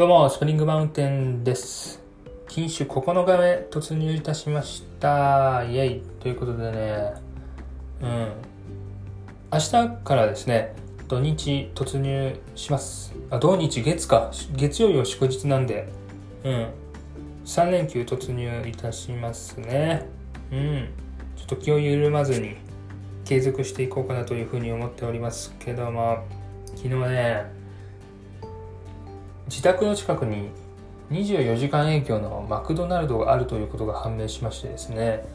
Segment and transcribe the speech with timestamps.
[0.00, 2.02] どうも、スプリングマウンテンです。
[2.48, 5.62] 禁酒9日目突入いたしました。
[5.62, 7.12] イェイということでね、
[8.00, 8.32] うん。
[9.52, 10.74] 明日からですね、
[11.06, 13.14] 土日突入します。
[13.28, 14.30] あ、土日月か。
[14.56, 15.86] 月曜日は祝日なんで、
[16.44, 16.68] うん。
[17.44, 20.06] 3連休突入いたしますね。
[20.50, 20.88] うん。
[21.36, 22.56] ちょっと気を緩まずに
[23.26, 26.24] 継続していこうかなというふうに思っておりますけども、
[26.68, 27.59] 昨日ね、
[29.50, 30.48] 自宅の近くに
[31.10, 35.26] 24時間営業のマクドナルドがあるということが判明しましてですね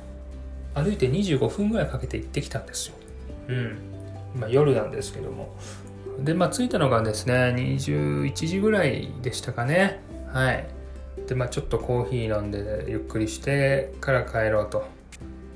[0.74, 2.96] 歩いて25分ぐらいかけて行ってきたんですよ。
[3.48, 3.78] うん。
[4.40, 5.56] まあ夜なんですけども。
[6.20, 10.00] でまあ着いたのがですね21時ぐらいでしたかね。
[10.32, 10.66] はい。
[11.28, 14.86] でまあちょっとコーヒー飲んでゆっくりしてから帰ろうと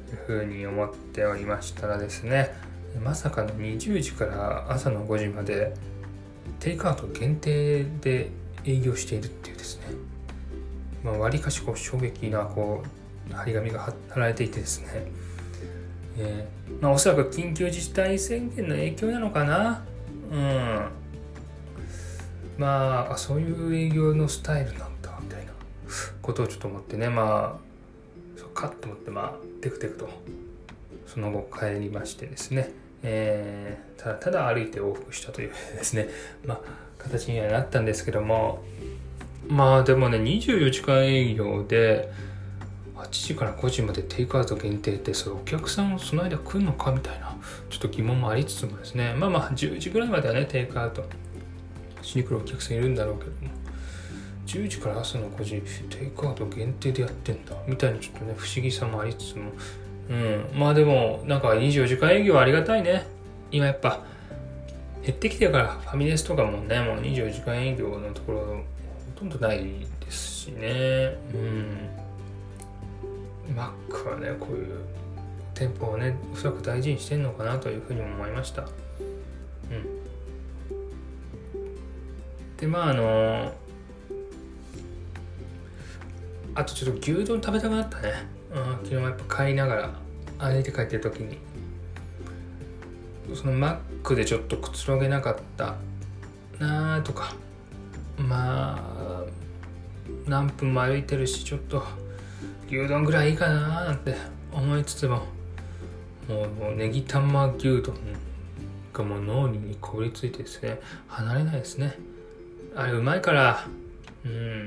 [0.10, 2.54] いうふうに思っておりましたらですね
[3.04, 5.74] まさかの20時から朝の5時まで
[6.60, 8.32] テイクアウト限定で
[8.70, 9.88] 営業しているっていうですね、
[11.04, 12.84] まあ、割かしこう衝撃なこ
[13.30, 14.88] う張り紙が貼られていてですね、
[16.18, 19.84] えーまあ、おそらく緊急事態宣言の影響なのかな。
[20.32, 20.90] うん。
[22.58, 25.54] まああそういう営業のスタイルなんだみたいな。
[26.22, 27.10] ことをちょっと思ってね。
[27.10, 30.10] まあそうかと思ってまあテクテクと
[31.08, 32.72] その後帰りましてですね。
[33.04, 36.10] えー、ただただ歩いて往復したというですね、
[36.46, 36.60] まあ、
[36.98, 38.64] 形にはなったんですけども。
[39.48, 42.12] まあでもね24時間営業で
[42.94, 47.36] 8時から5時までテイクアウト限定ってそれお客さんをその間来るのかみたいな
[47.70, 49.16] ちょっと疑問もありつつもですね。
[49.16, 51.04] まあまあ10時ぐらいまではねテイクアウト
[52.04, 53.60] しに来るお客さんいるんだろうけども。
[54.46, 57.56] 10時から朝の5時テイクアウト限定でやってんだ。
[57.68, 59.52] みたいなちょっとね不思議さもありつつも。
[60.10, 63.06] うん、まあでもなんか24時間営業ありがたいね。
[63.52, 64.04] 今やっぱ
[65.04, 68.64] 減ってきてるからファミレスとかもねもう24時間営業のところほ
[69.20, 69.64] とんどない
[70.00, 71.16] ですしね。
[71.34, 71.90] うん。
[73.56, 74.68] マックはねこういう
[75.54, 78.64] 店舗をねおそらく大事にしてんのかなというふうに思いました。
[78.64, 78.70] うん。
[82.58, 83.54] でまああの
[86.56, 88.14] あとちょっと牛丼食べたくなったね。
[88.52, 89.92] うん、昨日やっぱ帰りながら
[90.40, 91.38] 歩いて帰ってる時に。
[93.36, 95.76] そのマックでちょっとくつろげなかった
[96.60, 97.36] なあとか。
[98.18, 99.24] まあ
[100.28, 101.84] 何分も歩いてるしちょっと
[102.68, 104.16] 牛丼ぐらいいいかななんて
[104.52, 105.24] 思いつつも
[106.28, 107.96] もうもうネギ玉牛丼
[108.94, 110.80] がもう脳にこびりついてですね。
[111.08, 111.98] 離れないですね。
[112.76, 113.68] あれうまいから。
[114.26, 114.59] うん。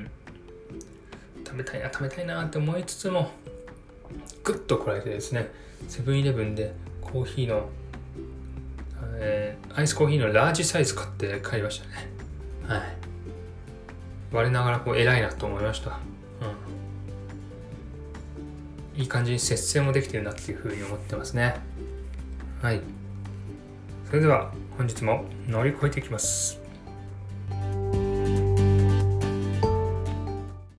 [1.53, 3.29] 食べたいな食べたいなって思いつつも
[4.43, 5.51] グッとこらえてですね
[5.87, 7.69] セブンイレブンでコーヒーの、
[9.17, 12.09] えー、アイスコーヒーのラージサイズ買って帰りましたね。
[12.67, 12.81] はい。
[14.31, 15.99] 我ながらこう偉いなと思いました。
[18.95, 18.99] うん。
[18.99, 21.55] いい感じに節制もできてるなっていうふうに思ってますね。
[22.61, 22.81] はい。
[24.07, 26.62] それでは本日も乗り越えていきます。